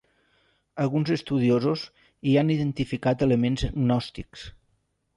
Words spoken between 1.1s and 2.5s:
estudiosos hi